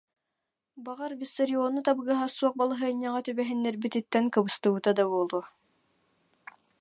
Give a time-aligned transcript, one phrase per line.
[0.85, 5.43] Баҕар, Виссариону табыгаһа суох балаһыанньаҕа түбэһин- нэрбититтэн кыбыстыбыта да буолуо